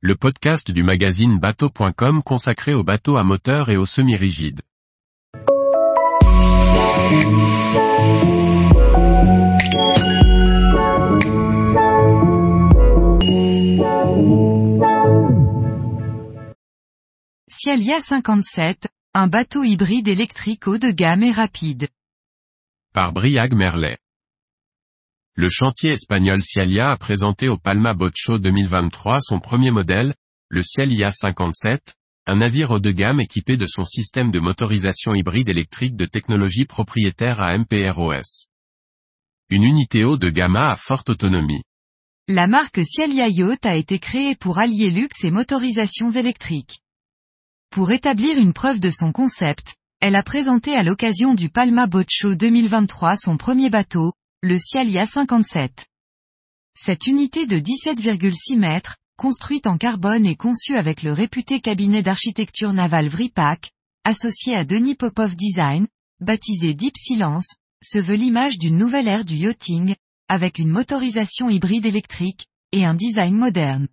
[0.00, 4.60] le podcast du magazine bateau.com consacré aux bateaux à moteur et aux semi-rigides.
[17.48, 21.88] Cialia 57, un bateau hybride électrique haut de gamme et rapide.
[22.94, 23.98] Par Briag Merlet.
[25.40, 30.12] Le chantier espagnol Cialia a présenté au Palma Boat Show 2023 son premier modèle,
[30.48, 31.94] le Cialia 57,
[32.26, 36.64] un navire haut de gamme équipé de son système de motorisation hybride électrique de technologie
[36.64, 38.48] propriétaire à MPROS.
[39.48, 41.62] Une unité haut de gamme à forte autonomie.
[42.26, 46.80] La marque Cialia Yacht a été créée pour allier luxe et motorisations électriques.
[47.70, 52.06] Pour établir une preuve de son concept, elle a présenté à l'occasion du Palma Boat
[52.08, 55.86] Show 2023 son premier bateau, le Cialia 57.
[56.76, 62.72] Cette unité de 17,6 mètres, construite en carbone et conçue avec le réputé cabinet d'architecture
[62.72, 63.72] navale Vripak,
[64.04, 65.88] associé à Denis Popov Design,
[66.20, 69.96] baptisé Deep Silence, se veut l'image d'une nouvelle ère du yachting,
[70.28, 73.88] avec une motorisation hybride électrique, et un design moderne.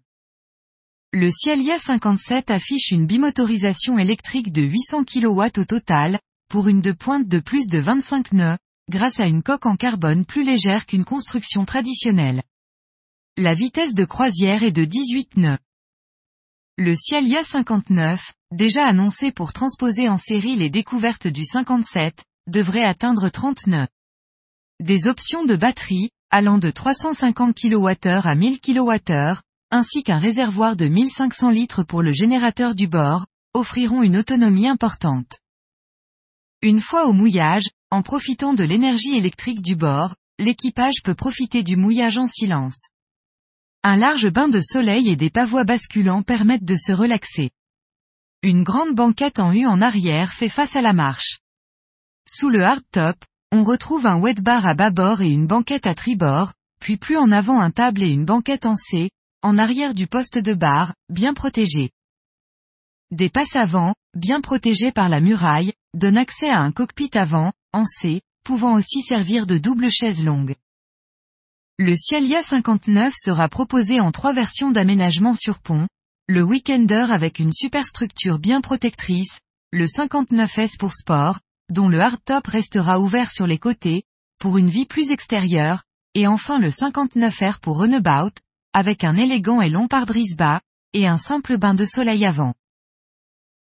[1.11, 6.91] Le Cialia 57 affiche une bimotorisation électrique de 800 kW au total, pour une de
[6.91, 8.57] pointe de plus de 25 nœuds,
[8.89, 12.43] grâce à une coque en carbone plus légère qu'une construction traditionnelle.
[13.37, 15.57] La vitesse de croisière est de 18 nœuds.
[16.77, 23.29] Le Cialia 59, déjà annoncé pour transposer en série les découvertes du 57, devrait atteindre
[23.29, 23.87] 30 nœuds.
[24.81, 29.39] Des options de batterie, allant de 350 kWh à 1000 kWh,
[29.71, 35.39] ainsi qu'un réservoir de 1500 litres pour le générateur du bord, offriront une autonomie importante.
[36.61, 41.77] Une fois au mouillage, en profitant de l'énergie électrique du bord, l'équipage peut profiter du
[41.77, 42.89] mouillage en silence.
[43.83, 47.51] Un large bain de soleil et des pavois basculants permettent de se relaxer.
[48.43, 51.39] Une grande banquette en U en arrière fait face à la marche.
[52.27, 53.15] Sous le hardtop,
[53.53, 57.31] on retrouve un wet bar à bâbord et une banquette à tribord, puis plus en
[57.31, 59.09] avant un table et une banquette en C,
[59.41, 61.91] en arrière du poste de bar, bien protégé.
[63.11, 67.85] Des passes avant, bien protégées par la muraille, donnent accès à un cockpit avant, en
[67.85, 70.55] C, pouvant aussi servir de double chaise longue.
[71.77, 75.87] Le Cialia 59 sera proposé en trois versions d'aménagement sur pont,
[76.27, 79.39] le Weekender avec une superstructure bien protectrice,
[79.71, 81.39] le 59S pour sport,
[81.69, 84.03] dont le hardtop restera ouvert sur les côtés,
[84.39, 85.83] pour une vie plus extérieure,
[86.15, 88.33] et enfin le 59R pour runabout,
[88.73, 90.61] avec un élégant et long pare-brise bas,
[90.93, 92.55] et un simple bain de soleil avant.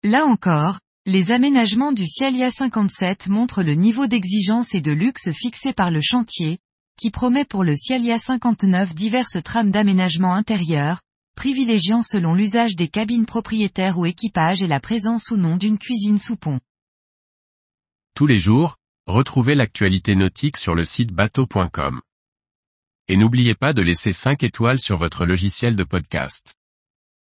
[0.05, 5.73] Là encore, les aménagements du Cialia 57 montrent le niveau d'exigence et de luxe fixé
[5.73, 6.59] par le chantier,
[6.99, 11.03] qui promet pour le Cialia 59 diverses trames d'aménagement intérieur,
[11.37, 16.19] privilégiant selon l'usage des cabines propriétaires ou équipage et la présence ou non d'une cuisine
[16.19, 16.59] sous pont.
[18.17, 22.01] Tous les jours, retrouvez l'actualité nautique sur le site bateau.com.
[23.07, 26.57] Et n'oubliez pas de laisser 5 étoiles sur votre logiciel de podcast.